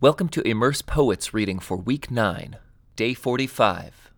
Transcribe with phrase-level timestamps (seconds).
[0.00, 2.56] Welcome to Immerse Poets reading for week 9,
[2.94, 4.12] day 45.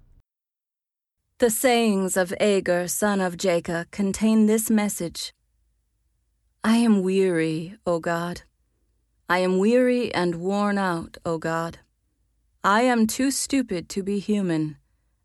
[1.39, 5.33] The sayings of Agur, son of Jacob, contain this message
[6.63, 8.43] I am weary, O God.
[9.27, 11.79] I am weary and worn out, O God.
[12.63, 14.77] I am too stupid to be human,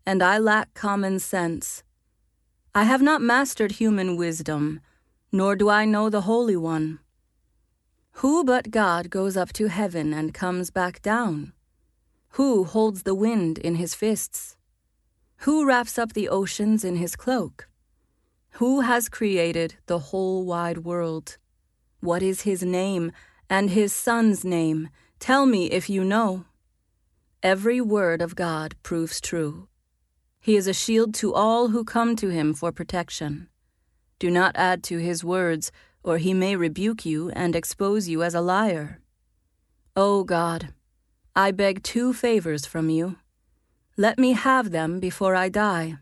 [0.06, 1.84] and I lack common sense.
[2.74, 4.80] I have not mastered human wisdom,
[5.34, 7.00] nor do I know the Holy One.
[8.20, 11.52] Who but God goes up to heaven and comes back down?
[12.30, 14.56] Who holds the wind in his fists?
[15.40, 17.68] Who wraps up the oceans in his cloak?
[18.52, 21.38] Who has created the whole wide world?
[22.00, 23.12] What is his name
[23.50, 24.88] and his son's name?
[25.20, 26.46] Tell me if you know.
[27.44, 29.68] Every word of God proves true.
[30.40, 33.50] He is a shield to all who come to him for protection.
[34.20, 35.70] Do not add to his words,
[36.06, 39.02] or he may rebuke you and expose you as a liar.
[39.96, 40.70] O God,
[41.36, 43.16] I beg two favors from you.
[43.98, 45.98] Let me have them before I die.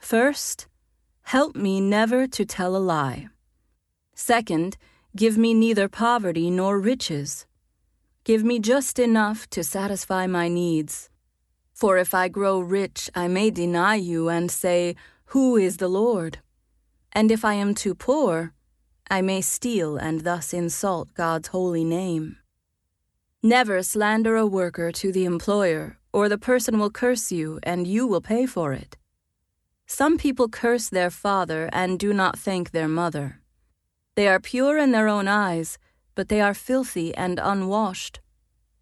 [0.00, 0.66] First,
[1.24, 3.28] help me never to tell a lie.
[4.14, 4.78] Second,
[5.14, 7.44] give me neither poverty nor riches.
[8.24, 11.10] Give me just enough to satisfy my needs.
[11.74, 14.96] For if I grow rich, I may deny you and say,
[15.26, 16.38] Who is the Lord?
[17.12, 18.54] And if I am too poor,
[19.12, 22.38] I may steal and thus insult God's holy name.
[23.42, 28.06] Never slander a worker to the employer, or the person will curse you and you
[28.06, 28.96] will pay for it.
[29.86, 33.42] Some people curse their father and do not thank their mother.
[34.14, 35.76] They are pure in their own eyes,
[36.14, 38.20] but they are filthy and unwashed.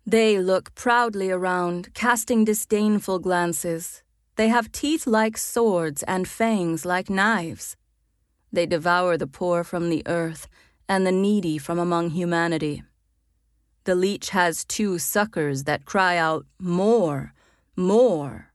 [0.07, 4.05] They look proudly around, casting disdainful glances.
[4.37, 7.77] They have teeth like swords and fangs like knives.
[8.53, 10.49] They devour the poor from the earth
[10.89, 12.83] and the needy from among humanity.
[13.85, 17.33] The leech has two suckers that cry out, More,
[17.77, 18.53] more.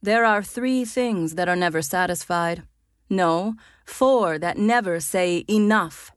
[0.00, 2.62] There are three things that are never satisfied.
[3.10, 3.54] No,
[3.84, 6.12] four that never say enough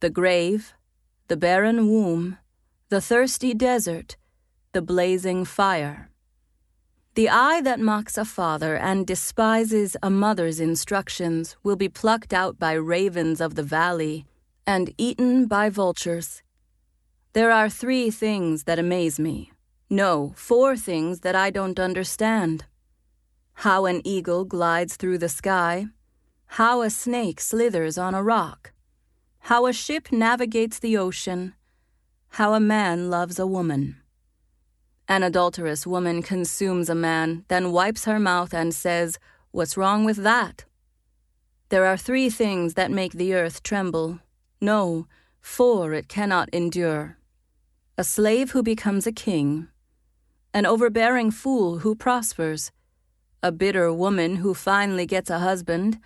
[0.00, 0.74] the grave,
[1.28, 2.36] the barren womb,
[2.90, 4.16] the thirsty desert,
[4.72, 6.10] the blazing fire.
[7.14, 12.58] The eye that mocks a father and despises a mother's instructions will be plucked out
[12.58, 14.26] by ravens of the valley
[14.66, 16.42] and eaten by vultures.
[17.32, 19.52] There are three things that amaze me.
[19.88, 22.64] No, four things that I don't understand.
[23.62, 25.86] How an eagle glides through the sky,
[26.58, 28.72] how a snake slithers on a rock,
[29.38, 31.54] how a ship navigates the ocean,
[32.30, 34.00] how a man loves a woman.
[35.08, 39.18] An adulterous woman consumes a man, then wipes her mouth and says,
[39.50, 40.64] What's wrong with that?
[41.68, 44.20] There are three things that make the earth tremble.
[44.60, 45.06] No,
[45.40, 47.18] four it cannot endure
[47.96, 49.68] a slave who becomes a king,
[50.52, 52.72] an overbearing fool who prospers,
[53.40, 56.00] a bitter woman who finally gets a husband,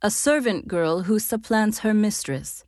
[0.00, 2.64] a servant girl who supplants her mistress.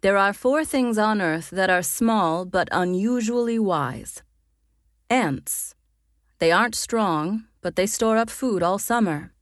[0.00, 4.22] There are four things on earth that are small but unusually wise.
[5.12, 5.74] Ants.
[6.38, 9.34] They aren't strong, but they store up food all summer.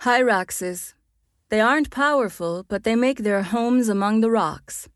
[0.00, 0.94] Hyraxes.
[1.48, 4.88] They aren't powerful, but they make their homes among the rocks.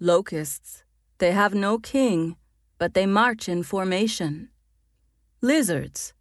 [0.00, 0.82] Locusts.
[1.18, 2.34] They have no king,
[2.76, 4.48] but they march in formation.
[5.40, 6.12] Lizards.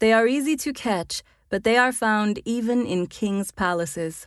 [0.00, 4.26] They are easy to catch, but they are found even in kings' palaces.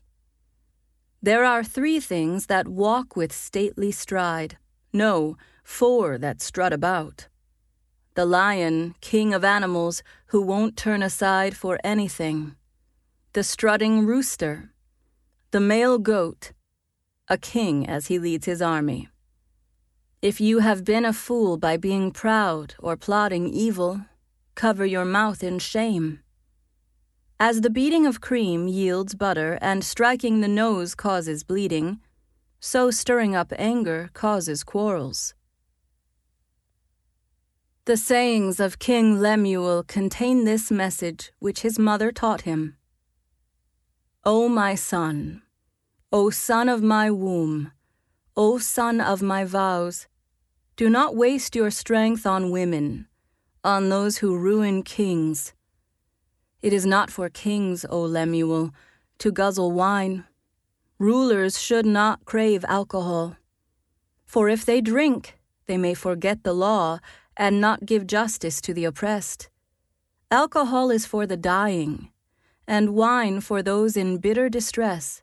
[1.21, 4.55] There are three things that walk with stately stride.
[4.93, 5.35] No,
[5.65, 7.27] four that strut about
[8.15, 12.55] the lion, king of animals, who won't turn aside for anything,
[13.33, 14.71] the strutting rooster,
[15.51, 16.51] the male goat,
[17.27, 19.09] a king as he leads his army.
[20.21, 24.05] If you have been a fool by being proud or plotting evil,
[24.55, 26.19] cover your mouth in shame.
[27.39, 31.99] As the beating of cream yields butter and striking the nose causes bleeding,
[32.59, 35.33] so stirring up anger causes quarrels.
[37.85, 42.77] The sayings of King Lemuel contain this message which his mother taught him.
[44.23, 45.41] O my son,
[46.09, 47.73] O son of my womb,
[48.37, 50.07] O son of my vows,
[50.77, 53.09] do not waste your strength on women,
[53.65, 55.53] on those who ruin kings.
[56.61, 58.73] It is not for kings, O Lemuel,
[59.17, 60.23] to guzzle wine.
[60.99, 63.35] Rulers should not crave alcohol.
[64.25, 66.99] For if they drink, they may forget the law
[67.37, 69.49] and not give justice to the oppressed.
[70.31, 72.09] Alcohol is for the dying,
[72.67, 75.21] and wine for those in bitter distress.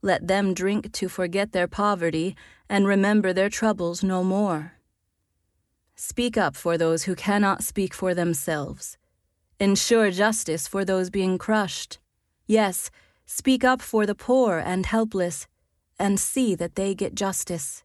[0.00, 2.34] Let them drink to forget their poverty
[2.68, 4.72] and remember their troubles no more.
[5.94, 8.98] Speak up for those who cannot speak for themselves.
[9.60, 11.98] Ensure justice for those being crushed.
[12.46, 12.90] Yes,
[13.26, 15.46] speak up for the poor and helpless,
[15.98, 17.84] and see that they get justice.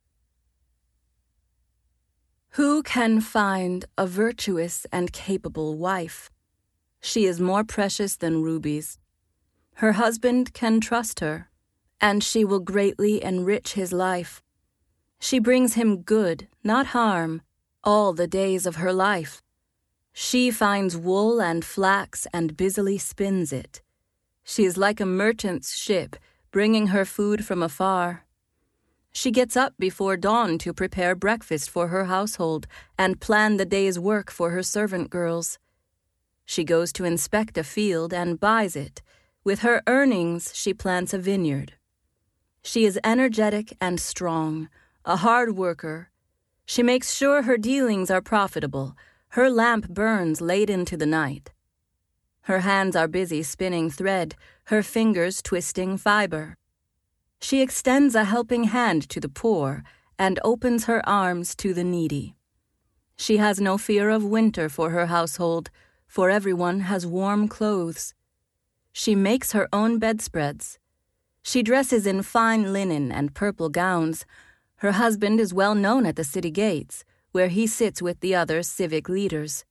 [2.58, 6.32] Who can find a virtuous and capable wife?
[7.00, 8.98] She is more precious than rubies.
[9.76, 11.52] Her husband can trust her,
[12.02, 14.42] and she will greatly enrich his life.
[15.20, 17.44] She brings him good, not harm,
[17.84, 19.44] all the days of her life.
[20.12, 23.84] She finds wool and flax and busily spins it.
[24.44, 26.16] She is like a merchant's ship,
[26.50, 28.26] bringing her food from afar.
[29.20, 32.68] She gets up before dawn to prepare breakfast for her household
[33.00, 35.58] and plan the day's work for her servant girls.
[36.46, 39.02] She goes to inspect a field and buys it.
[39.44, 41.74] With her earnings, she plants a vineyard.
[42.62, 44.70] She is energetic and strong,
[45.04, 46.12] a hard worker.
[46.68, 48.96] She makes sure her dealings are profitable.
[49.30, 51.54] Her lamp burns late into the night.
[52.42, 54.36] Her hands are busy spinning thread,
[54.66, 56.56] her fingers twisting fiber.
[57.40, 59.84] She extends a helping hand to the poor
[60.18, 62.36] and opens her arms to the needy.
[63.16, 65.70] She has no fear of winter for her household,
[66.08, 68.14] for everyone has warm clothes.
[68.92, 70.80] She makes her own bedspreads.
[71.44, 74.26] She dresses in fine linen and purple gowns.
[74.78, 78.64] Her husband is well known at the city gates, where he sits with the other
[78.64, 79.66] civic leaders.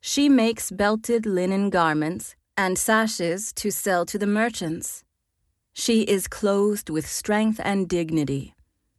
[0.00, 5.02] She makes belted linen garments and sashes to sell to the merchants.
[5.78, 8.54] She is clothed with strength and dignity,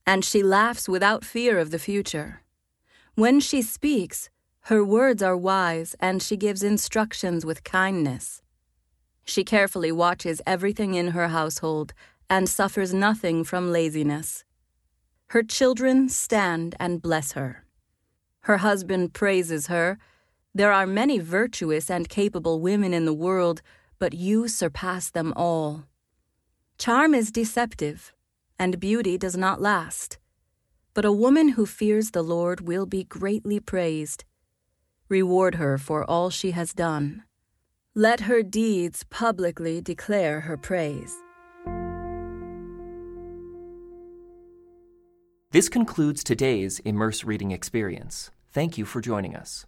[0.05, 2.43] and she laughs without fear of the future.
[3.15, 4.29] When she speaks,
[4.65, 8.43] her words are wise, and she gives instructions with kindness.
[9.25, 11.95] She carefully watches everything in her household
[12.29, 14.45] and suffers nothing from laziness.
[15.29, 17.65] Her children stand and bless her.
[18.41, 19.97] Her husband praises her.
[20.53, 23.63] There are many virtuous and capable women in the world,
[23.97, 25.85] but you surpass them all.
[26.77, 28.13] Charm is deceptive,
[28.59, 30.19] and beauty does not last.
[30.93, 34.25] But a woman who fears the Lord will be greatly praised.
[35.09, 37.23] Reward her for all she has done.
[37.95, 41.15] Let her deeds publicly declare her praise.
[45.51, 48.29] This concludes today's Immerse Reading Experience.
[48.51, 49.65] Thank you for joining us.